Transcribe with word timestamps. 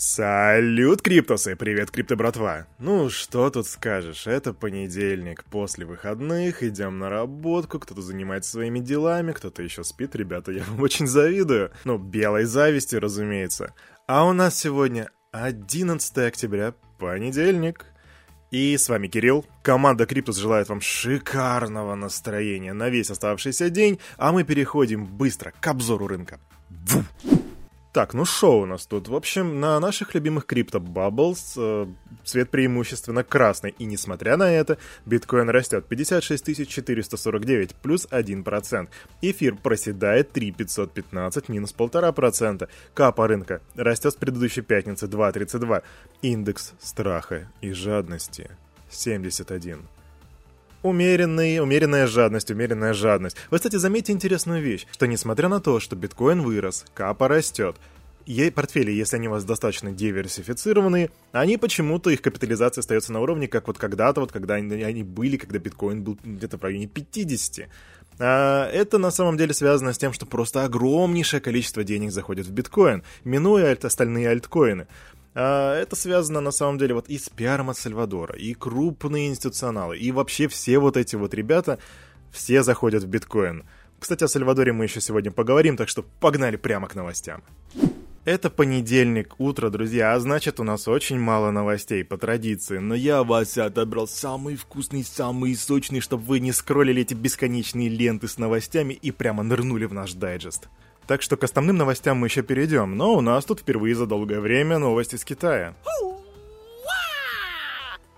Салют, 0.00 1.02
Криптосы! 1.02 1.56
Привет, 1.56 1.90
Крипто 1.90 2.14
братва! 2.14 2.68
Ну, 2.78 3.10
что 3.10 3.50
тут 3.50 3.66
скажешь, 3.66 4.28
это 4.28 4.54
понедельник, 4.54 5.42
после 5.42 5.86
выходных, 5.86 6.62
идем 6.62 7.00
на 7.00 7.10
работку, 7.10 7.80
кто-то 7.80 8.00
занимается 8.00 8.52
своими 8.52 8.78
делами, 8.78 9.32
кто-то 9.32 9.60
еще 9.60 9.82
спит, 9.82 10.14
ребята, 10.14 10.52
я 10.52 10.62
вам 10.62 10.80
очень 10.82 11.08
завидую. 11.08 11.72
Ну, 11.82 11.98
белой 11.98 12.44
зависти, 12.44 12.94
разумеется. 12.94 13.74
А 14.06 14.24
у 14.24 14.32
нас 14.32 14.56
сегодня 14.56 15.10
11 15.32 16.18
октября, 16.18 16.74
понедельник. 17.00 17.84
И 18.52 18.76
с 18.76 18.88
вами 18.88 19.08
Кирилл. 19.08 19.44
Команда 19.64 20.06
Криптус 20.06 20.36
желает 20.36 20.68
вам 20.68 20.80
шикарного 20.80 21.96
настроения 21.96 22.72
на 22.72 22.88
весь 22.88 23.10
оставшийся 23.10 23.68
день, 23.68 23.98
а 24.16 24.30
мы 24.30 24.44
переходим 24.44 25.06
быстро 25.06 25.52
к 25.60 25.66
обзору 25.66 26.06
рынка. 26.06 26.38
Ву! 26.70 27.02
Так, 27.98 28.14
ну 28.14 28.24
что 28.24 28.60
у 28.60 28.64
нас 28.64 28.86
тут? 28.86 29.08
В 29.08 29.16
общем, 29.16 29.58
на 29.58 29.80
наших 29.80 30.14
любимых 30.14 30.46
крипто 30.46 30.78
Bubbles 30.78 31.54
э, 31.56 31.86
цвет 32.24 32.48
преимущественно 32.48 33.24
красный. 33.24 33.74
И 33.76 33.86
несмотря 33.86 34.36
на 34.36 34.52
это, 34.52 34.78
биткоин 35.04 35.50
растет 35.50 35.84
56 35.86 36.68
449 36.68 37.74
плюс 37.74 38.06
1%. 38.08 38.88
Эфир 39.22 39.56
проседает 39.56 40.30
3515 40.30 41.48
минус 41.48 41.74
1,5%. 41.76 42.68
Капа 42.94 43.26
рынка 43.26 43.62
растет 43.74 44.12
с 44.12 44.16
предыдущей 44.16 44.60
пятницы 44.60 45.06
2,32. 45.06 45.82
Индекс 46.22 46.74
страха 46.78 47.50
и 47.60 47.72
жадности 47.72 48.48
71. 48.90 49.88
Умеренный, 50.82 51.60
умеренная 51.60 52.06
жадность, 52.06 52.52
умеренная 52.52 52.94
жадность. 52.94 53.36
Вы, 53.50 53.56
кстати, 53.56 53.74
заметьте 53.74 54.12
интересную 54.12 54.62
вещь, 54.62 54.86
что 54.92 55.06
несмотря 55.06 55.48
на 55.48 55.60
то, 55.60 55.80
что 55.80 55.96
биткоин 55.96 56.40
вырос, 56.42 56.84
капа 56.94 57.26
растет, 57.26 57.74
портфели, 58.54 58.90
если 58.90 59.16
они 59.16 59.28
у 59.28 59.32
вас 59.32 59.44
достаточно 59.44 59.90
диверсифицированные, 59.90 61.10
они 61.32 61.56
почему-то, 61.56 62.10
их 62.10 62.20
капитализация 62.20 62.80
остается 62.80 63.12
на 63.12 63.20
уровне, 63.20 63.48
как 63.48 63.66
вот 63.66 63.78
когда-то, 63.78 64.20
вот 64.20 64.32
когда 64.32 64.54
они, 64.54 65.02
были, 65.02 65.36
когда 65.36 65.58
биткоин 65.58 66.02
был 66.02 66.18
где-то 66.22 66.58
в 66.58 66.62
районе 66.62 66.86
50. 66.86 67.68
А 68.20 68.68
это 68.70 68.98
на 68.98 69.10
самом 69.10 69.36
деле 69.36 69.54
связано 69.54 69.92
с 69.92 69.98
тем, 69.98 70.12
что 70.12 70.26
просто 70.26 70.64
огромнейшее 70.64 71.40
количество 71.40 71.84
денег 71.84 72.12
заходит 72.12 72.46
в 72.46 72.52
биткоин, 72.52 73.02
минуя 73.24 73.76
остальные 73.80 74.28
альткоины. 74.28 74.88
А, 75.34 75.80
это 75.80 75.96
связано 75.96 76.40
на 76.40 76.50
самом 76.50 76.78
деле 76.78 76.94
вот 76.94 77.08
и 77.08 77.16
с 77.16 77.28
пиаром 77.28 77.70
от 77.70 77.78
Сальвадора, 77.78 78.34
и 78.36 78.54
крупные 78.54 79.28
институционалы, 79.28 79.96
и 79.96 80.12
вообще 80.12 80.48
все 80.48 80.78
вот 80.78 80.96
эти 80.96 81.16
вот 81.16 81.32
ребята, 81.32 81.78
все 82.30 82.62
заходят 82.62 83.04
в 83.04 83.06
биткоин. 83.06 83.64
Кстати, 83.98 84.24
о 84.24 84.28
Сальвадоре 84.28 84.72
мы 84.72 84.84
еще 84.84 85.00
сегодня 85.00 85.30
поговорим, 85.30 85.76
так 85.76 85.88
что 85.88 86.04
погнали 86.20 86.56
прямо 86.56 86.88
к 86.88 86.94
новостям. 86.94 87.42
Это 88.28 88.50
понедельник, 88.50 89.36
утро, 89.40 89.70
друзья, 89.70 90.12
а 90.12 90.20
значит 90.20 90.60
у 90.60 90.62
нас 90.62 90.86
очень 90.86 91.18
мало 91.18 91.50
новостей 91.50 92.04
по 92.04 92.18
традиции, 92.18 92.76
но 92.76 92.94
я 92.94 93.24
вас 93.24 93.56
отобрал 93.56 94.06
самый 94.06 94.54
вкусный, 94.54 95.02
самый 95.02 95.56
сочный, 95.56 96.00
чтобы 96.00 96.24
вы 96.24 96.40
не 96.40 96.52
скроллили 96.52 97.00
эти 97.00 97.14
бесконечные 97.14 97.88
ленты 97.88 98.28
с 98.28 98.36
новостями 98.36 98.92
и 98.92 99.12
прямо 99.12 99.42
нырнули 99.44 99.86
в 99.86 99.94
наш 99.94 100.12
дайджест. 100.12 100.68
Так 101.06 101.22
что 101.22 101.38
к 101.38 101.44
основным 101.44 101.78
новостям 101.78 102.18
мы 102.18 102.26
еще 102.26 102.42
перейдем, 102.42 102.98
но 102.98 103.14
у 103.14 103.22
нас 103.22 103.46
тут 103.46 103.60
впервые 103.60 103.94
за 103.94 104.04
долгое 104.04 104.40
время 104.40 104.76
новости 104.76 105.16
с 105.16 105.24
Китая. 105.24 105.74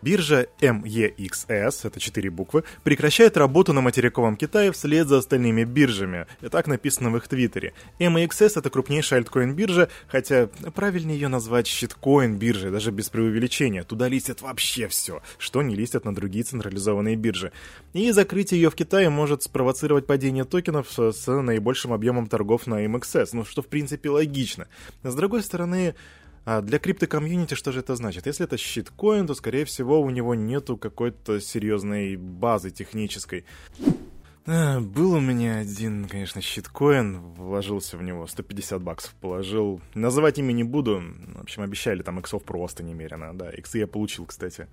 Биржа 0.02 0.46
MEXS, 0.60 1.80
это 1.84 2.00
четыре 2.00 2.30
буквы, 2.30 2.64
прекращает 2.84 3.36
работу 3.36 3.72
на 3.72 3.80
материковом 3.80 4.36
Китае 4.36 4.72
вслед 4.72 5.08
за 5.08 5.18
остальными 5.18 5.64
биржами. 5.64 6.26
И 6.40 6.48
так 6.48 6.66
написано 6.66 7.10
в 7.10 7.16
их 7.16 7.28
твиттере. 7.28 7.74
MEXS 7.98 8.58
это 8.58 8.70
крупнейшая 8.70 9.20
альткоин-биржа, 9.20 9.88
хотя 10.08 10.48
правильнее 10.74 11.18
ее 11.18 11.28
назвать 11.28 11.66
щиткоин-биржей, 11.66 12.70
даже 12.70 12.90
без 12.90 13.10
преувеличения. 13.10 13.82
Туда 13.84 14.08
листят 14.08 14.40
вообще 14.40 14.88
все, 14.88 15.22
что 15.38 15.62
не 15.62 15.74
листят 15.74 16.04
на 16.04 16.14
другие 16.14 16.44
централизованные 16.44 17.16
биржи. 17.16 17.52
И 17.92 18.10
закрытие 18.12 18.60
ее 18.62 18.70
в 18.70 18.74
Китае 18.74 19.10
может 19.10 19.42
спровоцировать 19.42 20.06
падение 20.06 20.44
токенов 20.44 20.88
с 20.96 21.26
наибольшим 21.26 21.92
объемом 21.92 22.26
торгов 22.26 22.66
на 22.66 22.84
MEXS, 22.86 23.30
ну 23.32 23.44
что 23.44 23.62
в 23.62 23.66
принципе 23.66 24.08
логично. 24.10 24.66
С 25.02 25.14
другой 25.14 25.42
стороны, 25.42 25.94
а 26.44 26.62
для 26.62 26.78
криптокомьюнити 26.78 27.54
что 27.54 27.70
же 27.70 27.80
это 27.80 27.94
значит? 27.96 28.26
Если 28.26 28.44
это 28.44 28.56
щиткоин, 28.56 29.26
то, 29.26 29.34
скорее 29.34 29.64
всего, 29.64 30.00
у 30.00 30.10
него 30.10 30.34
нету 30.34 30.76
какой-то 30.76 31.40
серьезной 31.40 32.16
базы 32.16 32.70
технической. 32.70 33.44
А, 34.46 34.80
был 34.80 35.12
у 35.12 35.20
меня 35.20 35.58
один, 35.58 36.08
конечно, 36.08 36.40
щиткоин, 36.40 37.18
вложился 37.34 37.98
в 37.98 38.02
него, 38.02 38.26
150 38.26 38.82
баксов 38.82 39.14
положил. 39.20 39.82
Называть 39.94 40.38
ими 40.38 40.52
не 40.52 40.64
буду, 40.64 41.02
в 41.34 41.40
общем, 41.42 41.62
обещали, 41.62 42.02
там 42.02 42.18
иксов 42.18 42.42
просто 42.42 42.82
немерено, 42.82 43.36
да, 43.36 43.50
иксы 43.50 43.78
я 43.78 43.86
получил, 43.86 44.24
кстати, 44.24 44.66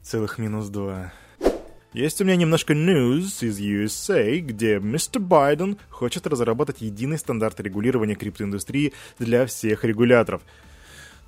целых 0.00 0.38
минус 0.38 0.68
два. 0.68 1.12
Есть 1.92 2.20
у 2.20 2.24
меня 2.24 2.36
немножко 2.36 2.72
news 2.72 3.44
из 3.44 3.60
USA, 3.60 4.38
где 4.38 4.78
мистер 4.78 5.20
Байден 5.20 5.76
хочет 5.90 6.26
разработать 6.26 6.80
единый 6.80 7.18
стандарт 7.18 7.60
регулирования 7.60 8.14
криптоиндустрии 8.14 8.94
для 9.18 9.44
всех 9.44 9.84
регуляторов– 9.84 10.40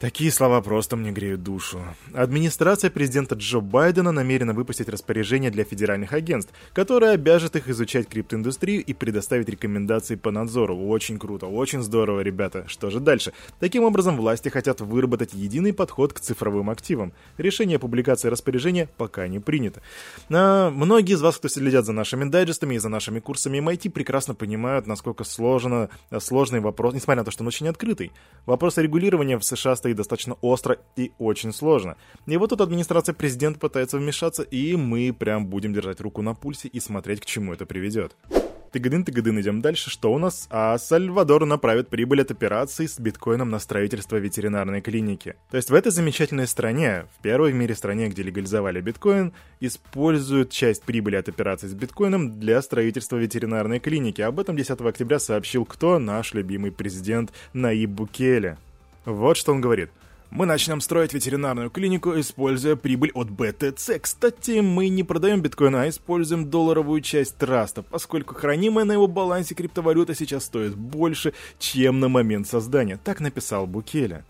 Такие 0.03 0.33
слова 0.33 0.61
просто 0.63 0.97
мне 0.97 1.13
греют 1.13 1.45
душу. 1.45 1.81
Администрация 2.13 2.91
президента 2.91 3.37
Джо 3.37 3.61
Байдена 3.61 4.11
намерена 4.11 4.53
выпустить 4.53 4.89
распоряжение 4.89 5.53
для 5.53 5.63
федеральных 5.63 6.13
агентств, 6.13 6.53
которое 6.73 7.13
обяжет 7.13 7.55
их 7.55 7.69
изучать 7.69 8.09
криптоиндустрию 8.09 8.83
и 8.83 8.95
предоставить 8.95 9.49
рекомендации 9.49 10.17
по 10.17 10.33
надзору. 10.33 10.77
Очень 10.77 11.21
круто, 11.21 11.47
очень 11.47 11.83
здорово, 11.83 12.19
ребята. 12.19 12.65
Что 12.67 12.91
же 12.91 12.99
дальше? 12.99 13.33
Таким 13.61 13.85
образом, 13.85 14.17
власти 14.17 14.49
хотят 14.49 14.81
выработать 14.81 15.35
единый 15.35 15.73
подход 15.73 16.13
к 16.13 16.19
цифровым 16.19 16.71
активам. 16.71 17.13
Решение 17.39 17.77
о 17.77 17.79
публикации 17.79 18.27
распоряжения 18.27 18.89
пока 18.97 19.29
не 19.29 19.39
принято. 19.39 19.83
А 20.31 20.71
многие 20.71 21.13
из 21.13 21.23
вас, 21.23 21.37
кто 21.37 21.47
следят 21.47 21.85
за 21.85 21.93
нашими 21.93 22.25
дайджестами 22.25 22.75
и 22.75 22.79
за 22.79 22.89
нашими 22.89 23.21
курсами 23.21 23.59
MIT, 23.59 23.91
прекрасно 23.91 24.35
понимают, 24.35 24.89
насколько 24.89 25.23
сложно, 25.23 25.91
сложный 26.19 26.59
вопрос, 26.59 26.93
несмотря 26.93 27.21
на 27.21 27.25
то, 27.25 27.31
что 27.31 27.45
он 27.45 27.47
очень 27.47 27.69
открытый. 27.69 28.11
Вопрос 28.47 28.79
регулирования 28.79 29.39
в 29.39 29.45
США 29.45 29.77
стоит 29.77 29.92
и 29.93 29.97
достаточно 29.97 30.35
остро 30.41 30.79
и 30.97 31.13
очень 31.19 31.53
сложно. 31.53 31.97
И 32.27 32.37
вот 32.37 32.51
тут 32.51 32.61
администрация 32.61 33.15
президента 33.15 33.59
пытается 33.61 33.99
вмешаться, 33.99 34.43
и 34.43 34.77
мы 34.77 35.13
прям 35.13 35.47
будем 35.47 35.73
держать 35.73 36.01
руку 36.01 36.23
на 36.23 36.35
пульсе 36.35 36.69
и 36.69 36.81
смотреть, 36.81 37.21
к 37.21 37.27
чему 37.27 37.53
это 37.53 37.67
приведет. 37.67 38.17
Тыгадын-тыгадын, 38.73 39.39
идем 39.41 39.61
дальше. 39.61 39.91
Что 39.91 40.13
у 40.13 40.19
нас? 40.19 40.47
А 40.51 40.79
Сальвадор 40.79 41.45
направит 41.45 41.89
прибыль 41.89 42.23
от 42.23 42.31
операций 42.31 42.89
с 42.89 42.99
биткоином 42.99 43.51
на 43.51 43.59
строительство 43.59 44.17
ветеринарной 44.17 44.81
клиники. 44.81 45.35
То 45.51 45.59
есть 45.59 45.69
в 45.71 45.75
этой 45.75 45.93
замечательной 45.93 46.47
стране, 46.47 47.05
в 47.19 47.23
первой 47.23 47.53
в 47.53 47.55
мире 47.55 47.75
стране, 47.75 48.09
где 48.09 48.23
легализовали 48.23 48.81
биткоин, 48.81 49.35
используют 49.61 50.51
часть 50.51 50.85
прибыли 50.85 51.17
от 51.17 51.29
операций 51.29 51.69
с 51.69 51.75
биткоином 51.75 52.41
для 52.41 52.63
строительства 52.63 53.17
ветеринарной 53.17 53.79
клиники. 53.79 54.23
Об 54.23 54.41
этом 54.41 54.57
10 54.57 54.81
октября 54.81 55.19
сообщил 55.19 55.67
кто? 55.67 55.99
Наш 55.99 56.33
любимый 56.33 56.73
президент 56.73 57.31
Наиб 57.53 57.91
Букеле. 57.91 58.57
Вот 59.05 59.37
что 59.37 59.53
он 59.53 59.61
говорит. 59.61 59.91
Мы 60.31 60.47
начнем 60.47 60.81
строить 60.81 61.13
ветеринарную 61.13 61.69
клинику, 61.69 62.19
используя 62.19 62.75
прибыль 62.75 63.11
от 63.13 63.29
BTC. 63.29 63.99
Кстати, 63.99 64.61
мы 64.61 64.89
не 64.89 65.03
продаем 65.03 65.43
биткоин, 65.43 65.75
а 65.77 65.89
используем 65.89 66.49
долларовую 66.49 67.03
часть 67.03 67.37
траста, 67.37 67.83
поскольку 67.83 68.35
хранимая 68.35 68.87
на 68.87 68.93
его 68.93 69.09
балансе 69.09 69.55
криптовалюта 69.55 70.15
сейчас 70.15 70.45
стоит 70.45 70.75
больше, 70.75 71.35
чем 71.59 72.01
на 72.01 72.09
момент 72.09 72.47
создания. 72.47 72.99
Так 73.03 73.21
написал 73.21 73.67
Букеля. 73.67 74.25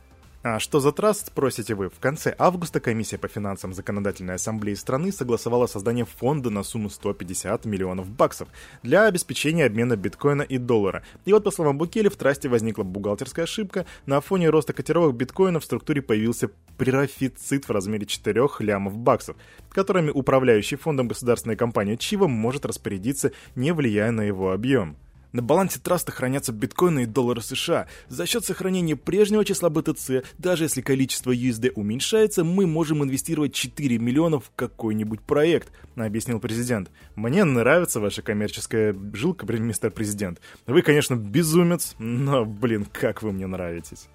А 0.44 0.58
что 0.58 0.80
за 0.80 0.91
траст, 0.91 1.28
спросите 1.28 1.76
вы? 1.76 1.88
В 1.88 2.00
конце 2.00 2.34
августа 2.36 2.80
комиссия 2.80 3.16
по 3.16 3.28
финансам 3.28 3.72
Законодательной 3.72 4.34
Ассамблеи 4.34 4.75
страны 4.75 5.12
согласовала 5.12 5.69
создание 5.69 6.04
фонда 6.04 6.50
на 6.50 6.64
сумму 6.64 6.91
150 6.91 7.64
миллионов 7.64 8.08
баксов 8.08 8.48
для 8.82 9.06
обеспечения 9.06 9.66
обмена 9.66 9.94
биткоина 9.94 10.42
и 10.42 10.58
доллара. 10.58 11.04
И 11.26 11.32
вот, 11.32 11.44
по 11.44 11.52
словам 11.52 11.78
Букели, 11.78 12.08
в 12.08 12.16
трасте 12.16 12.48
возникла 12.48 12.82
бухгалтерская 12.82 13.44
ошибка. 13.44 13.86
На 14.04 14.20
фоне 14.20 14.50
роста 14.50 14.72
котировок 14.72 15.14
биткоина 15.14 15.60
в 15.60 15.64
структуре 15.64 16.02
появился 16.02 16.50
профицит 16.76 17.69
в 17.69 17.70
размере 17.70 18.06
4 18.06 18.44
лямов 18.58 18.96
баксов, 18.96 19.37
которыми 19.70 20.11
управляющий 20.11 20.75
фондом 20.75 21.06
государственной 21.06 21.55
компании 21.55 21.94
Чива 21.94 22.26
может 22.26 22.67
распорядиться, 22.67 23.31
не 23.55 23.72
влияя 23.72 24.11
на 24.11 24.22
его 24.22 24.50
объем. 24.50 24.96
На 25.32 25.40
балансе 25.40 25.81
траста 25.81 26.12
хранятся 26.12 26.52
биткоины 26.52 27.05
и 27.05 27.06
доллары 27.06 27.40
США. 27.40 27.87
За 28.08 28.26
счет 28.26 28.44
сохранения 28.44 28.96
прежнего 28.96 29.44
числа 29.46 29.70
BTC, 29.70 30.26
даже 30.37 30.64
если 30.64 30.82
количество 30.82 31.34
USD 31.34 31.73
уменьшается, 31.75 32.44
мы 32.44 32.67
можем 32.67 33.02
инвестировать 33.02 33.55
4 33.55 33.99
миллиона 33.99 34.40
в 34.40 34.50
какой-нибудь 34.55 35.23
проект, 35.23 35.73
объяснил 35.96 36.38
президент. 36.38 36.90
Мне 37.17 37.44
нравится 37.44 37.99
ваша 37.99 38.20
коммерческая 38.20 38.94
жилка, 39.14 39.50
мистер 39.50 39.90
президент. 39.90 40.38
Вы, 40.67 40.82
конечно, 40.82 41.14
безумец, 41.14 41.94
но, 41.99 42.44
блин, 42.44 42.87
как 42.93 43.23
вы 43.23 43.32
мне 43.32 43.46
нравитесь. 43.46 44.08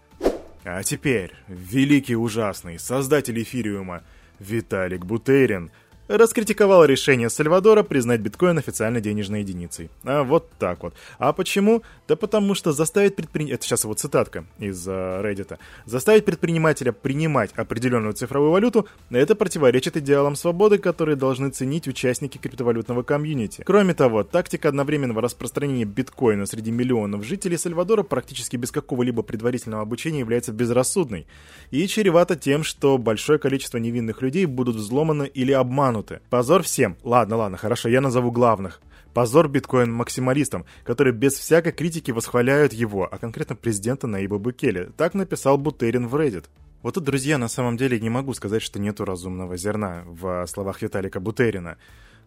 А 0.64 0.84
теперь, 0.84 1.32
великий 1.48 2.16
ужасный, 2.16 2.78
создатель 2.78 3.42
эфириума, 3.42 4.04
Виталик 4.40 5.04
Бутерин– 5.04 5.72
раскритиковал 6.08 6.86
решение 6.86 7.30
Сальвадора 7.30 7.84
признать 7.84 8.22
биткоин 8.22 8.58
официальной 8.58 9.02
денежной 9.02 9.42
единицей. 9.42 9.90
А 10.04 10.24
вот 10.24 10.50
так 10.60 10.84
вот. 10.84 10.94
А 11.20 11.34
почему? 11.34 11.84
Да 12.08 12.16
потому 12.16 12.56
что 12.56 12.72
заставить 12.72 13.16
предпринимателя... 13.16 13.56
Это 13.56 13.66
сейчас 13.66 13.84
его 13.84 13.94
цитатка 13.94 14.46
из 14.60 14.88
uh. 14.88 15.58
Заставить 15.86 16.26
предпринимателя 16.26 16.92
принимать 16.92 17.52
определенную 17.56 18.14
цифровую 18.14 18.52
валюту— 18.52 18.88
это 19.10 19.36
противоречит 19.36 19.98
идеалам 19.98 20.36
свободы, 20.36 20.78
которые 20.78 21.16
должны 21.16 21.50
ценить 21.50 21.88
участники 21.88 22.38
криптовалютного 22.38 23.04
комьюнити. 23.04 23.64
Кроме 23.66 23.94
того, 23.94 24.24
тактика 24.24 24.70
одновременного 24.70 25.22
распространения 25.22 25.86
биткоина 25.86 26.46
среди 26.46 26.72
миллионов 26.72 27.26
жителей 27.26 27.58
Сальвадора 27.58 28.04
практически 28.04 28.56
без 28.56 28.72
какого-либо 28.72 29.24
предварительного 29.24 29.84
обучения 29.84 30.20
является 30.20 30.52
безрассудной 30.52 31.28
и 31.72 31.88
чревата 31.88 32.36
тем, 32.36 32.64
что 32.64 32.98
большое 32.98 33.40
количество 33.40 33.78
невинных 33.78 34.22
людей 34.22 34.46
будут 34.46 34.76
взломаны 34.76 35.30
или 35.34 35.52
обмануты. 35.52 35.97
Позор 36.30 36.64
всем. 36.64 36.98
Ладно, 37.04 37.38
ладно, 37.38 37.58
хорошо, 37.58 37.90
я 37.90 38.02
назову 38.02 38.32
главных. 38.32 38.82
Позор 39.14 39.48
биткоин-максималистам, 39.48 40.66
которые 40.84 41.14
без 41.14 41.34
всякой 41.34 41.72
критики 41.72 42.12
восхваляют 42.12 42.74
его, 42.74 43.08
а 43.12 43.18
конкретно 43.18 43.56
президента 43.56 44.06
Наиба 44.06 44.38
Букели. 44.38 44.92
Так 44.96 45.14
написал 45.14 45.58
Бутерин 45.58 46.08
в 46.08 46.16
Reddit. 46.16 46.46
Вот 46.84 46.94
тут, 46.94 47.04
друзья, 47.04 47.38
на 47.38 47.48
самом 47.48 47.78
деле 47.78 48.00
не 48.00 48.10
могу 48.10 48.34
сказать, 48.34 48.62
что 48.62 48.80
нету 48.80 49.06
разумного 49.06 49.58
зерна 49.58 50.04
в 50.06 50.46
словах 50.46 50.82
Виталика 50.82 51.20
Бутерина. 51.20 51.78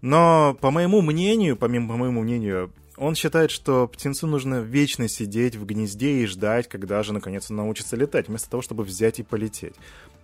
Но, 0.03 0.57
по 0.61 0.71
моему 0.71 1.03
мнению, 1.03 1.57
помимо 1.57 1.89
по 1.91 1.97
моему 1.97 2.23
мнению, 2.23 2.73
он 2.97 3.15
считает, 3.15 3.51
что 3.51 3.87
птенцу 3.89 4.27
нужно 4.27 4.61
вечно 4.61 5.09
сидеть 5.09 5.57
в 5.57 5.65
гнезде 5.65 6.23
и 6.23 6.27
ждать, 6.27 6.69
когда 6.69 7.03
же 7.03 7.13
наконец 7.13 7.51
он 7.51 7.57
научится 7.57 7.97
летать, 7.97 8.29
вместо 8.29 8.51
того, 8.51 8.63
чтобы 8.63 8.85
взять 8.85 9.21
и 9.21 9.23
полететь. 9.23 9.75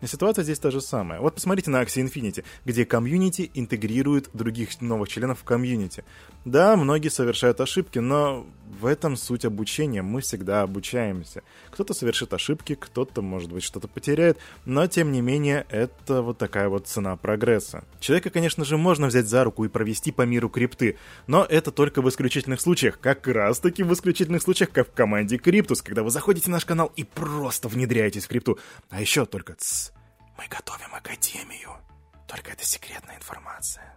Ситуация 0.05 0.45
здесь 0.45 0.59
та 0.59 0.71
же 0.71 0.81
самая. 0.81 1.21
Вот 1.21 1.35
посмотрите 1.35 1.71
на 1.71 1.83
Axie 1.83 2.05
Infinity, 2.05 2.45
где 2.65 2.85
комьюнити 2.85 3.51
интегрирует 3.55 4.31
других 4.35 4.81
новых 4.81 5.09
членов 5.09 5.41
в 5.41 5.45
комьюнити. 5.45 6.05
Да, 6.45 6.77
многие 6.77 7.09
совершают 7.09 7.61
ошибки, 7.61 7.99
но 7.99 8.47
в 8.81 8.87
этом 8.87 9.17
суть 9.17 9.45
обучения. 9.45 10.03
Мы 10.03 10.21
всегда 10.21 10.63
обучаемся. 10.63 11.43
Кто-то 11.71 11.95
совершит 11.95 12.33
ошибки, 12.33 12.75
кто-то, 12.75 13.23
может 13.23 13.53
быть, 13.53 13.63
что-то 13.63 13.89
потеряет, 13.89 14.39
но, 14.65 14.87
тем 14.87 15.13
не 15.13 15.21
менее, 15.21 15.67
это 15.71 16.23
вот 16.23 16.39
такая 16.39 16.69
вот 16.69 16.87
цена 16.87 17.17
прогресса. 17.17 17.85
Человека, 18.01 18.31
конечно 18.31 18.65
же, 18.65 18.77
можно 18.77 19.07
взять 19.07 19.27
за 19.27 19.45
руку 19.45 19.65
и 19.65 19.69
провести 19.69 20.13
по 20.13 20.23
миру 20.23 20.49
крипты, 20.49 20.99
но 21.27 21.45
это 21.45 21.71
только 21.71 22.03
в 22.03 22.09
исключительных 22.09 22.61
случаях. 22.61 22.99
Как 23.01 23.27
раз 23.27 23.61
таки 23.61 23.83
в 23.83 23.93
исключительных 23.93 24.43
случаях, 24.43 24.71
как 24.71 24.89
в 24.89 24.93
команде 24.93 25.39
Криптус, 25.39 25.83
когда 25.83 26.03
вы 26.03 26.11
заходите 26.11 26.47
в 26.47 26.53
наш 26.53 26.65
канал 26.65 26.93
и 26.97 27.05
просто 27.05 27.69
внедряетесь 27.69 28.25
в 28.25 28.29
крипту. 28.29 28.59
А 28.91 29.01
еще 29.01 29.27
только 29.27 29.55
ц, 29.55 29.93
мы 30.37 30.45
готовим 30.49 30.95
академию. 30.95 31.71
Только 32.27 32.53
это 32.53 32.65
секретная 32.65 33.17
информация. 33.17 33.97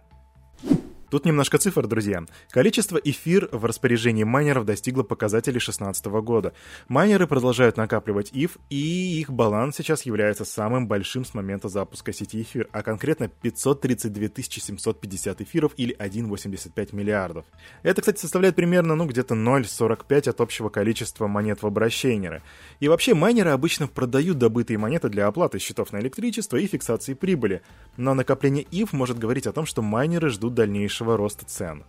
Тут 1.10 1.24
немножко 1.24 1.58
цифр, 1.58 1.88
друзья. 1.88 2.24
Количество 2.50 2.96
эфир 2.96 3.48
в 3.50 3.64
распоряжении 3.64 4.22
майнеров 4.22 4.64
достигло 4.64 5.02
показателей 5.02 5.54
2016 5.54 6.06
года. 6.06 6.52
Майнеры 6.86 7.26
продолжают 7.26 7.76
накапливать 7.76 8.30
ИФ, 8.32 8.58
и 8.70 9.18
их 9.20 9.28
баланс 9.30 9.74
сейчас 9.76 10.02
является 10.02 10.44
самым 10.44 10.86
большим 10.86 11.24
с 11.24 11.34
момента 11.34 11.68
запуска 11.68 12.12
сети 12.12 12.42
эфир, 12.42 12.68
а 12.70 12.84
конкретно 12.84 13.26
532 13.26 14.28
750 14.44 15.40
эфиров 15.40 15.72
или 15.76 15.96
1,85 15.96 16.94
миллиардов. 16.94 17.44
Это, 17.82 18.02
кстати, 18.02 18.20
составляет 18.20 18.54
примерно, 18.54 18.94
ну, 18.94 19.06
где-то 19.06 19.34
0,45 19.34 20.30
от 20.30 20.40
общего 20.40 20.68
количества 20.68 21.26
монет 21.26 21.62
в 21.62 21.66
обращении. 21.66 22.40
И 22.78 22.86
вообще, 22.86 23.14
майнеры 23.14 23.50
обычно 23.50 23.88
продают 23.88 24.38
добытые 24.38 24.78
монеты 24.78 25.08
для 25.08 25.26
оплаты 25.26 25.58
счетов 25.58 25.92
на 25.92 25.98
электричество 25.98 26.56
и 26.56 26.68
фиксации 26.68 27.14
прибыли. 27.14 27.62
Но 28.00 28.14
накопление 28.14 28.66
ИФ 28.70 28.94
может 28.94 29.18
говорить 29.18 29.46
о 29.46 29.52
том, 29.52 29.66
что 29.66 29.82
майнеры 29.82 30.30
ждут 30.30 30.54
дальнейшего 30.54 31.18
роста 31.18 31.44
цен. 31.44 31.84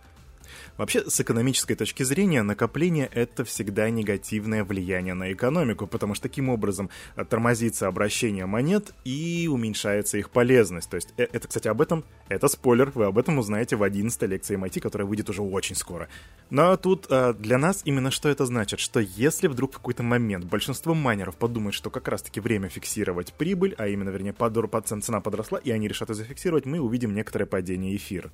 Вообще, 0.76 1.08
с 1.08 1.20
экономической 1.20 1.74
точки 1.74 2.02
зрения, 2.02 2.42
накопление— 2.42 3.08
это 3.12 3.44
всегда 3.44 3.90
негативное 3.90 4.64
влияние 4.64 5.14
на 5.14 5.32
экономику, 5.32 5.86
потому 5.86 6.14
что 6.14 6.24
таким 6.24 6.48
образом 6.48 6.88
тормозится 7.28 7.88
обращение 7.88 8.46
монет 8.46 8.94
и 9.04 9.48
уменьшается 9.50 10.18
их 10.18 10.30
полезность. 10.30 10.88
То 10.88 10.96
есть, 10.96 11.12
э, 11.18 11.26
это, 11.30 11.46
кстати, 11.46 11.68
об 11.68 11.80
этом, 11.80 12.04
это 12.28 12.48
спойлер, 12.48 12.90
вы 12.94 13.04
об 13.04 13.18
этом 13.18 13.38
узнаете 13.38 13.76
в 13.76 13.82
11 13.82 14.22
лекции 14.22 14.56
MIT, 14.56 14.80
которая 14.80 15.06
выйдет 15.06 15.28
уже 15.28 15.42
очень 15.42 15.76
скоро. 15.76 16.08
Но 16.50 16.76
тут 16.76 17.06
э, 17.10 17.34
для 17.34 17.58
нас 17.58 17.82
именно 17.84 18.10
что 18.10 18.28
это 18.28 18.46
значит, 18.46 18.80
что 18.80 19.00
если 19.00 19.48
вдруг 19.48 19.72
в 19.72 19.76
какой-то 19.76 20.02
момент 20.02 20.46
большинство 20.46 20.94
майнеров 20.94 21.36
подумает, 21.36 21.74
что 21.74 21.90
как 21.90 22.08
раз-таки 22.08 22.40
время 22.40 22.68
фиксировать 22.68 23.32
прибыль, 23.34 23.74
а 23.78 23.88
именно, 23.88 24.10
вернее, 24.10 24.32
под, 24.32 24.70
под, 24.70 24.86
цена 24.86 25.20
подросла, 25.20 25.58
и 25.58 25.70
они 25.70 25.88
решат 25.88 26.10
это 26.10 26.14
зафиксировать, 26.14 26.66
мы 26.66 26.80
увидим 26.80 27.14
некоторое 27.14 27.46
падение 27.46 27.94
эфира. 27.96 28.30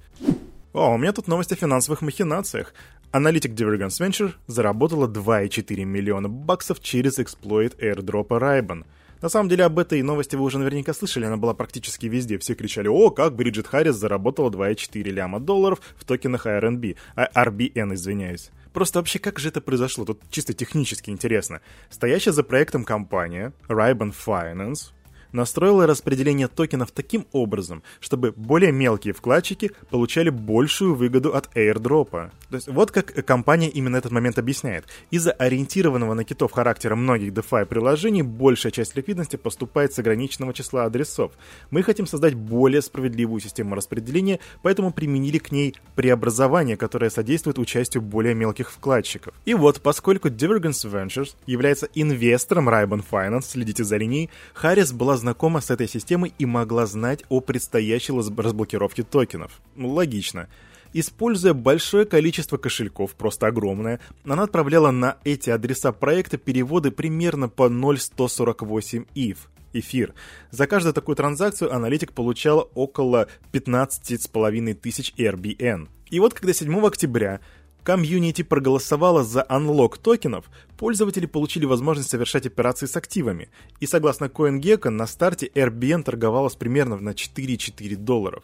О, 0.74 0.94
у 0.94 0.98
меня 0.98 1.12
тут 1.12 1.28
новость 1.28 1.52
о 1.52 1.56
финансовых 1.56 2.02
махинациях. 2.02 2.74
Аналитик 3.10 3.52
Divergence 3.52 4.00
Venture 4.00 4.34
заработала 4.46 5.08
2,4 5.08 5.82
миллиона 5.84 6.28
баксов 6.28 6.80
через 6.80 7.18
эксплойт 7.18 7.82
airdropа 7.82 8.38
Raiban. 8.38 8.84
На 9.22 9.30
самом 9.30 9.48
деле 9.48 9.64
об 9.64 9.78
этой 9.78 10.02
новости 10.02 10.36
вы 10.36 10.44
уже 10.44 10.58
наверняка 10.58 10.92
слышали, 10.92 11.24
она 11.24 11.38
была 11.38 11.54
практически 11.54 12.04
везде. 12.04 12.36
Все 12.38 12.54
кричали, 12.54 12.86
о, 12.86 13.10
как 13.10 13.34
Бриджит 13.34 13.66
Харрис 13.66 13.96
заработала 13.96 14.50
2,4 14.50 15.02
ляма 15.10 15.40
долларов 15.40 15.80
в 15.96 16.04
токенах 16.04 16.46
RNB, 16.46 16.96
а 17.16 17.46
RBN, 17.46 17.94
извиняюсь. 17.94 18.50
Просто 18.74 18.98
вообще 18.98 19.18
как 19.18 19.38
же 19.38 19.48
это 19.48 19.62
произошло? 19.62 20.04
Тут 20.04 20.20
чисто 20.30 20.52
технически 20.52 21.08
интересно. 21.08 21.62
Стоящая 21.88 22.32
за 22.32 22.44
проектом 22.44 22.84
компания 22.84 23.54
Raiban 23.68 24.14
Finance 24.14 24.92
настроила 25.32 25.86
распределение 25.86 26.48
токенов 26.48 26.90
таким 26.90 27.26
образом, 27.32 27.82
чтобы 28.00 28.32
более 28.32 28.72
мелкие 28.72 29.14
вкладчики 29.14 29.72
получали 29.90 30.30
большую 30.30 30.94
выгоду 30.94 31.34
от 31.34 31.54
airdropа. 31.56 32.30
То 32.50 32.56
есть 32.56 32.68
вот 32.68 32.90
как 32.90 33.24
компания 33.26 33.68
именно 33.68 33.96
этот 33.96 34.12
момент 34.12 34.38
объясняет. 34.38 34.86
Из-за 35.10 35.32
ориентированного 35.32 36.14
на 36.14 36.24
китов 36.24 36.52
характера 36.52 36.94
многих 36.96 37.32
DeFi 37.32 37.66
приложений 37.66 38.22
большая 38.22 38.72
часть 38.72 38.96
ликвидности 38.96 39.36
поступает 39.36 39.92
с 39.92 39.98
ограниченного 39.98 40.54
числа 40.54 40.84
адресов. 40.84 41.32
Мы 41.70 41.82
хотим 41.82 42.06
создать 42.06 42.34
более 42.34 42.80
справедливую 42.80 43.40
систему 43.40 43.74
распределения, 43.74 44.40
поэтому 44.62 44.92
применили 44.92 45.38
к 45.38 45.52
ней 45.52 45.74
преобразование, 45.94 46.76
которое 46.76 47.10
содействует 47.10 47.58
участию 47.58 48.02
более 48.02 48.34
мелких 48.34 48.70
вкладчиков. 48.70 49.34
И 49.44 49.54
вот, 49.54 49.82
поскольку 49.82 50.28
Divergence 50.28 50.90
Ventures 50.90 51.34
является 51.46 51.88
инвестором 51.94 52.68
Raiban 52.68 53.04
Finance, 53.08 53.42
следите 53.42 53.84
за 53.84 53.96
линией, 53.96 54.30
Харрис 54.54 54.92
была 54.92 55.17
знакома 55.18 55.60
с 55.60 55.70
этой 55.70 55.86
системой 55.86 56.32
и 56.38 56.46
могла 56.46 56.86
знать 56.86 57.24
о 57.28 57.40
предстоящей 57.40 58.12
разблокировке 58.12 59.02
токенов. 59.02 59.60
Логично. 59.76 60.48
Используя 60.94 61.52
большое 61.52 62.06
количество 62.06 62.56
кошельков, 62.56 63.14
просто 63.14 63.46
огромное, 63.46 64.00
она 64.24 64.44
отправляла 64.44 64.90
на 64.90 65.18
эти 65.24 65.50
адреса 65.50 65.92
проекта 65.92 66.38
переводы 66.38 66.90
примерно 66.90 67.48
по 67.50 67.68
0.148 67.68 69.06
ETH 69.14 69.38
эфир. 69.74 70.14
За 70.50 70.66
каждую 70.66 70.94
такую 70.94 71.16
транзакцию 71.16 71.74
аналитик 71.74 72.12
получал 72.12 72.70
около 72.74 73.28
15,5 73.52 74.74
тысяч 74.74 75.12
RBN. 75.18 75.88
И 76.10 76.20
вот 76.20 76.32
когда 76.32 76.54
7 76.54 76.86
октября 76.86 77.40
комьюнити 77.88 78.42
проголосовало 78.44 79.24
за 79.24 79.46
анлок 79.48 79.96
токенов, 79.96 80.44
пользователи 80.76 81.24
получили 81.24 81.64
возможность 81.64 82.10
совершать 82.10 82.44
операции 82.44 82.84
с 82.84 82.96
активами. 82.96 83.48
И 83.80 83.86
согласно 83.86 84.26
CoinGecko, 84.26 84.90
на 84.90 85.06
старте 85.06 85.46
RBN 85.54 86.02
торговалась 86.02 86.54
примерно 86.54 86.98
на 86.98 87.14
4,4 87.14 87.96
долларов. 87.96 88.42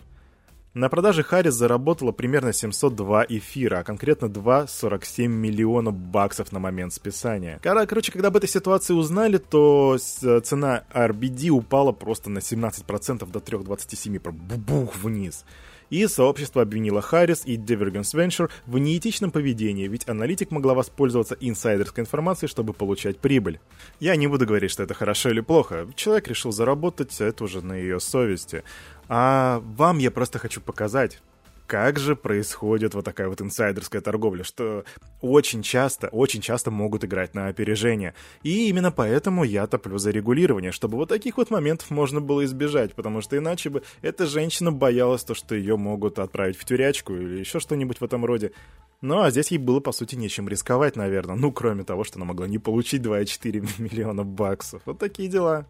На 0.73 0.89
продаже 0.89 1.23
Харрис 1.23 1.53
заработала 1.53 2.13
примерно 2.13 2.55
702 2.55 3.27
эфира, 3.29 3.81
а 3.81 3.85
конкретно 3.85 4.27
2,47 4.29 5.27
миллиона 5.27 5.91
баксов 5.91 6.51
на 6.51 6.59
момент 6.59 6.95
списания. 6.95 7.61
Короче, 7.63 8.13
когда 8.13 8.29
об 8.29 8.37
этой 8.39 8.49
ситуации 8.49 8.95
узнали, 8.95 9.37
то 9.37 9.99
цена 9.99 10.85
RBD 10.95 11.51
упала 11.51 11.93
просто 11.93 12.31
на 12.31 12.39
17% 12.39 13.31
до 13.31 13.39
3,27, 13.41 14.33
бух 14.33 14.97
вниз 14.97 15.45
и 15.91 16.07
сообщество 16.07 16.63
обвинило 16.63 17.01
Харрис 17.01 17.43
и 17.45 17.57
Divergence 17.57 18.15
Venture 18.15 18.51
в 18.67 18.79
неэтичном 18.79 19.31
поведении, 19.31 19.89
ведь 19.89 20.09
аналитик 20.09 20.51
могла 20.51 20.75
воспользоваться 20.75 21.37
инсайдерской 21.41 22.03
информацией, 22.03 22.49
чтобы 22.49 22.73
получать 22.73 23.19
прибыль. 23.19 23.61
Я 24.01 24.17
не 24.17 24.27
буду 24.27 24.47
говорить, 24.47 24.71
что 24.71 24.83
это 24.83 24.95
хорошо 24.95 25.31
или 25.31 25.41
плохо. 25.41 25.87
Человек 25.95 26.29
решил 26.29 26.53
заработать, 26.53 27.21
это 27.21 27.45
уже 27.45 27.61
на 27.63 27.75
ее 27.75 28.01
совести. 28.01 28.65
А 29.09 29.63
вам 29.77 29.99
я 29.99 30.11
просто 30.11 30.39
хочу 30.39 30.61
показать, 30.61 31.21
как 31.67 31.99
же 31.99 32.17
происходит 32.17 32.95
вот 32.95 33.05
такая 33.05 33.29
вот 33.29 33.41
инсайдерская 33.41 34.01
торговля, 34.01 34.45
что 34.45 34.85
очень 35.21 35.63
часто, 35.63 36.09
очень 36.09 36.41
часто 36.41 36.71
могут 36.71 37.05
играть 37.05 37.35
на 37.35 37.49
опережение. 37.49 38.15
И 38.43 38.69
именно 38.69 38.93
поэтому 38.93 39.45
я 39.45 39.67
топлю 39.67 39.99
за 39.99 40.11
регулирование, 40.11 40.73
чтобы 40.73 40.97
вот 40.97 41.09
таких 41.09 41.37
вот 41.37 41.51
моментов 41.51 41.91
можно 41.91 42.21
было 42.21 42.45
избежать, 42.45 42.95
потому 42.95 43.21
что 43.21 43.37
иначе 43.39 43.71
бы 43.71 43.83
эта 44.03 44.27
женщина 44.27 44.73
боялась 44.73 45.25
то, 45.25 45.35
что 45.35 45.55
ее 45.55 45.77
могут 45.77 46.19
отправить 46.19 46.57
в 46.57 46.65
тюрячку 46.65 47.15
или 47.15 47.41
еще 47.41 47.61
что-нибудь 47.61 48.01
в 48.01 48.05
этом 48.05 48.25
роде. 48.25 48.53
Ну, 49.01 49.21
а 49.21 49.31
здесь 49.31 49.51
ей 49.51 49.59
было, 49.59 49.81
по 49.81 49.93
сути, 49.93 50.15
нечем 50.15 50.49
рисковать, 50.49 50.97
наверное. 50.97 51.37
Ну, 51.37 51.53
кроме 51.53 51.85
того, 51.85 52.05
что 52.05 52.19
она 52.19 52.25
могла 52.25 52.49
не 52.49 52.59
получить 52.59 53.03
2,4 53.03 53.61
миллиона 53.79 54.25
баксов. 54.25 54.83
Вот 54.87 54.99
такие 54.99 55.29
дела. 55.29 55.67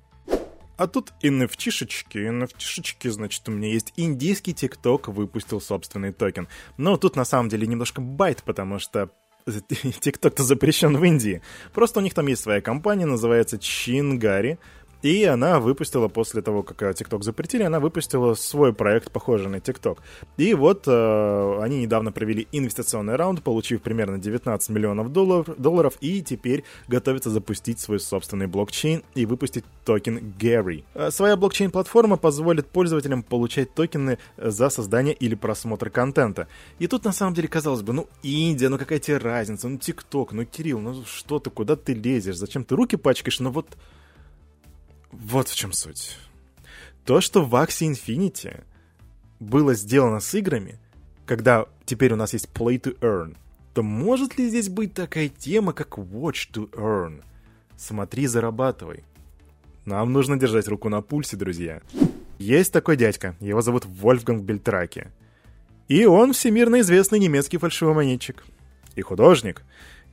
А 0.77 0.87
тут 0.87 1.13
NFT-шечки, 1.23 2.19
NFT-шечки, 2.19 3.09
значит, 3.09 3.49
у 3.49 3.53
меня 3.53 3.69
есть 3.69 3.93
индийский 3.97 4.53
TikTok 4.53 5.09
выпустил 5.09 5.61
собственный 5.61 6.13
токен. 6.13 6.49
Но 6.77 6.97
тут 6.97 7.17
на 7.17 7.25
самом 7.25 7.49
деле 7.49 7.67
немножко 7.67 8.01
bait, 8.01 8.43
потому 8.45 8.79
что 8.79 9.11
TikTok-то 10.01 10.43
запрещен 10.43 10.97
в 10.97 11.05
Индии. 11.05 11.43
Просто 11.73 12.01
у 12.01 12.03
них 12.03 12.15
там 12.15 12.27
есть 12.27 12.43
своя 12.43 12.61
компания, 12.61 13.07
называется 13.07 13.59
Chingari. 13.59 14.59
И 15.05 15.23
она 15.25 15.61
выпустила, 15.61 16.09
после 16.09 16.41
того, 16.41 16.63
как 16.63 16.81
TikTok 16.81 17.23
запретили, 17.23 17.63
она 17.63 17.79
выпустила 17.79 18.33
свой 18.33 18.73
проект, 18.73 19.13
похожий 19.13 19.51
на 19.51 19.57
TikTok. 19.57 19.99
И 20.39 20.55
вот 20.55 20.85
э, 20.87 21.59
они 21.61 21.83
недавно 21.83 22.11
провели 22.11 22.49
инвестиционный 22.53 23.17
раунд, 23.17 23.43
получив 23.43 23.83
примерно 23.83 24.17
19 24.17 24.71
миллионов 24.71 25.13
долларов, 25.13 25.55
долларов, 25.59 25.99
и 26.01 26.23
теперь 26.23 26.65
готовятся 26.89 27.29
запустить 27.29 27.81
свой 27.81 28.01
собственный 28.01 28.47
блокчейн 28.47 29.03
и 29.15 29.27
выпустить 29.27 29.67
токен 29.85 30.35
GARI. 30.39 30.85
Э, 30.95 31.11
своя 31.11 31.37
блокчейн-платформа 31.37 32.17
позволит 32.17 32.67
пользователям 32.67 33.23
получать 33.23 33.75
токены 33.75 34.17
за 34.39 34.71
создание 34.71 35.13
или 35.13 35.35
просмотр 35.35 35.91
контента. 35.91 36.49
И 36.79 36.87
тут 36.87 37.05
на 37.05 37.13
самом 37.13 37.35
деле 37.35 37.49
казалось 37.49 37.83
бы, 37.83 37.93
ну 37.93 38.09
Индия, 38.23 38.71
ну 38.71 38.79
какая 38.79 39.01
тебе 39.01 39.19
разница, 39.19 39.69
ну 39.69 39.77
TikTok, 39.77 40.29
ну 40.31 40.47
Кирилл, 40.47 40.81
ну 40.81 41.05
что 41.05 41.41
ты, 41.41 41.51
куда 41.51 41.77
ты 41.77 41.93
лезешь, 41.93 42.37
зачем 42.37 42.65
ты 42.65 42.75
руки 42.75 42.97
пачкаешь, 42.97 43.41
ну 43.41 43.51
вот 43.51 43.67
вот 45.23 45.49
в 45.49 45.55
чем 45.55 45.73
суть. 45.73 46.17
То, 47.05 47.21
что 47.21 47.45
в 47.45 47.55
Axie 47.55 47.91
Infinity 47.91 48.65
было 49.41 49.75
сделано 49.75 50.21
с 50.21 50.35
играми, 50.35 50.79
когда 51.27 51.67
теперь 51.85 52.13
у 52.13 52.17
нас 52.17 52.33
есть 52.33 52.49
Play 52.53 52.81
to 52.81 52.99
Earn, 53.01 53.37
то 53.75 53.83
может 53.83 54.39
ли 54.39 54.49
здесь 54.49 54.69
быть 54.69 54.95
такая 54.95 55.29
тема, 55.29 55.73
как 55.73 55.99
Watch 55.99 56.51
to 56.53 56.71
Earn? 56.71 57.23
Смотри, 57.77 58.27
зарабатывай. 58.27 59.05
Нам 59.85 60.13
нужно 60.13 60.39
держать 60.39 60.69
руку 60.69 60.89
на 60.89 61.03
пульсе, 61.03 61.37
друзья. 61.37 61.83
Есть 62.39 62.73
такой 62.73 62.97
дядька, 62.97 63.37
его 63.41 63.61
зовут 63.61 63.85
Вольфганг 63.85 64.43
Бельтраки. 64.43 65.09
И 65.89 66.07
он 66.07 66.33
всемирно 66.33 66.81
известный 66.81 67.19
немецкий 67.19 67.59
фальшивомонетчик. 67.59 68.45
И 68.95 69.03
художник. 69.03 69.63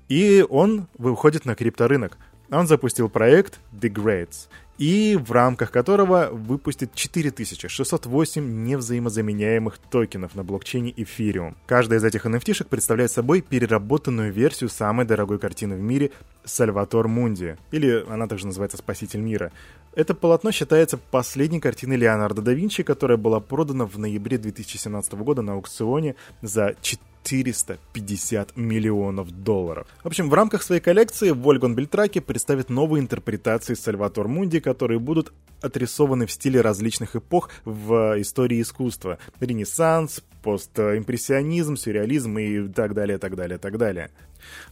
И 0.09 0.45
он 0.49 0.87
выходит 0.97 1.45
на 1.45 1.55
крипторынок. 1.55 2.17
Он 2.49 2.67
запустил 2.67 3.07
проект 3.07 3.59
The 3.71 3.89
Greats 3.89 4.49
и 4.81 5.15
в 5.15 5.31
рамках 5.31 5.69
которого 5.69 6.29
выпустит 6.31 6.95
4608 6.95 8.63
невзаимозаменяемых 8.63 9.77
токенов 9.77 10.33
на 10.33 10.43
блокчейне 10.43 10.91
Ethereum. 10.91 11.53
Каждая 11.67 11.99
из 11.99 12.03
этих 12.03 12.25
NFT-шек 12.25 12.67
представляет 12.67 13.11
собой 13.11 13.41
переработанную 13.41 14.33
версию 14.33 14.71
самой 14.71 15.05
дорогой 15.05 15.37
картины 15.37 15.75
в 15.75 15.81
мире 15.81 16.09
«Сальватор 16.45 17.07
Мунди», 17.07 17.57
или 17.69 18.03
она 18.09 18.25
также 18.25 18.47
называется 18.47 18.77
«Спаситель 18.77 19.19
мира». 19.19 19.51
Это 19.93 20.15
полотно 20.15 20.51
считается 20.51 20.97
последней 20.97 21.59
картиной 21.59 21.97
Леонардо 21.97 22.41
да 22.41 22.51
Винчи, 22.51 22.81
которая 22.81 23.19
была 23.19 23.39
продана 23.39 23.85
в 23.85 23.99
ноябре 23.99 24.39
2017 24.39 25.13
года 25.13 25.43
на 25.43 25.53
аукционе 25.53 26.15
за 26.41 26.73
4 26.81 27.10
450 27.23 28.57
миллионов 28.57 29.31
долларов. 29.31 29.87
В 30.03 30.07
общем, 30.07 30.29
в 30.29 30.33
рамках 30.33 30.63
своей 30.63 30.81
коллекции 30.81 31.31
Вольган 31.31 31.75
Бельтраки 31.75 32.19
представит 32.19 32.69
новые 32.69 33.01
интерпретации 33.01 33.73
Сальватор 33.73 34.27
Мунди, 34.27 34.59
которые 34.59 34.99
будут 34.99 35.31
отрисованы 35.61 36.25
в 36.25 36.31
стиле 36.31 36.61
различных 36.61 37.15
эпох 37.15 37.49
в 37.65 38.19
истории 38.19 38.61
искусства. 38.61 39.19
Ренессанс, 39.39 40.23
постимпрессионизм, 40.41 41.77
сюрреализм 41.77 42.37
и 42.37 42.67
так 42.67 42.93
далее, 42.93 43.17
так 43.17 43.35
далее, 43.35 43.57
так 43.57 43.77
далее. 43.77 44.09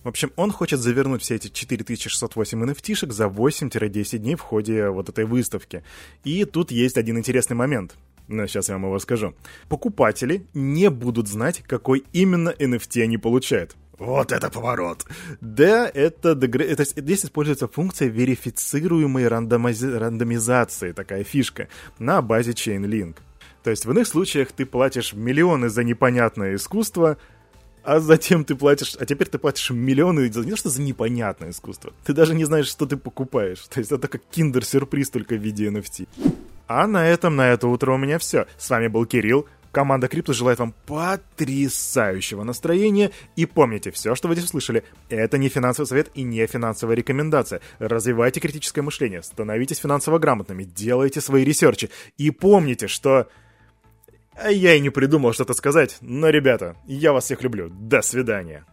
В 0.04 0.08
общем, 0.08 0.32
он 0.36 0.52
хочет 0.52 0.80
завернуть 0.80 1.22
все 1.22 1.36
эти 1.36 1.48
4608 1.48 2.64
NFT-шек 2.64 3.12
за 3.12 3.26
8-10 3.26 4.18
дней 4.18 4.36
в 4.36 4.42
ходе 4.42 4.90
вот 4.90 5.10
этой 5.10 5.26
выставки. 5.26 5.84
И 6.24 6.44
тут 6.46 6.72
есть 6.72 6.98
один 6.98 7.20
интересный 7.20 7.56
момент— 7.56 7.96
но 8.30 8.48
сейчас 8.48 8.70
я 8.70 8.76
вам 8.76 8.86
его 8.86 9.00
скажу. 9.00 9.34
Покупатели 9.68 10.46
не 10.54 10.90
будут 10.90 11.28
знать, 11.28 11.64
какой 11.68 12.04
именно 12.14 12.50
NFT 12.50 13.04
они 13.04 13.18
получают. 13.18 13.76
Вот 13.98 14.32
это 14.32 14.50
поворот! 14.50 15.06
Да, 15.42 15.92
это, 15.94 16.30
это 16.30 16.86
здесь 16.86 17.26
используется 17.26 17.68
функция 17.68 18.08
верифицируемой 18.08 19.28
рандомиз, 19.28 19.84
рандомизации, 19.84 20.94
такая 20.94 21.26
фишка, 21.26 21.68
на 22.00 22.22
базе 22.22 22.52
Chainlink. 22.52 23.18
То 23.64 23.72
есть 23.72 23.86
в 23.86 23.92
иных 23.92 24.08
случаях 24.08 24.54
ты 24.54 24.66
платишь 24.66 25.12
миллионы 25.14 25.68
за 25.68 25.84
непонятное 25.84 26.56
искусство, 26.56 27.18
а 27.84 28.00
затем 28.00 28.46
ты 28.46 28.56
платишь, 28.56 28.96
а 28.98 29.06
теперь 29.06 29.28
ты 29.28 29.38
платишь 29.38 29.70
миллионы 29.70 30.32
за 30.32 30.42
не 30.42 30.52
то, 30.52 30.58
что 30.58 30.70
за 30.70 30.82
непонятное 30.82 31.50
искусство. 31.50 31.92
Ты 32.06 32.14
даже 32.14 32.36
не 32.36 32.46
знаешь, 32.46 32.68
что 32.68 32.86
ты 32.86 32.96
покупаешь. 32.96 33.60
То 33.70 33.80
есть 33.80 33.92
это 33.92 34.08
как 34.08 34.22
киндер-сюрприз 34.32 35.10
только 35.10 35.36
в 35.36 35.42
виде 35.42 35.68
NFT. 35.68 36.08
А 36.70 36.86
на 36.86 37.08
этом 37.08 37.36
на 37.36 37.50
это 37.50 37.68
утро 37.68 37.94
у 37.94 37.98
меня 37.98 38.20
все. 38.20 38.46
С 38.60 38.70
вами 38.70 38.88
был 38.88 39.08
Кирилл. 39.08 39.48
Команда 39.72 40.08
Крипто 40.08 40.34
желает 40.34 40.60
вам 40.60 40.76
потрясающего 40.86 42.44
настроения. 42.44 43.10
И 43.36 43.48
помните, 43.48 43.90
все, 43.90 44.14
что 44.14 44.28
вы 44.28 44.36
здесь 44.36 44.46
услышали, 44.46 44.84
это 45.10 45.40
не 45.40 45.50
финансовый 45.50 45.88
совет 45.88 46.12
и 46.14 46.22
не 46.22 46.46
финансовая 46.46 46.96
рекомендация. 46.96 47.62
Развивайте 47.80 48.40
критическое 48.40 48.84
мышление, 48.84 49.24
становитесь 49.24 49.80
финансово 49.80 50.20
грамотными, 50.20 50.64
делайте 50.64 51.22
свои 51.22 51.44
ресерчи. 51.44 51.90
И 52.18 52.30
помните, 52.30 52.88
что... 52.88 53.28
Я 54.48 54.76
и 54.76 54.80
не 54.80 54.92
придумал 54.92 55.34
что-то 55.34 55.54
сказать, 55.54 55.98
но, 56.02 56.30
ребята, 56.30 56.78
я 56.86 57.14
вас 57.14 57.26
всех 57.26 57.42
люблю. 57.42 57.70
До 57.70 58.02
свидания. 58.02 58.64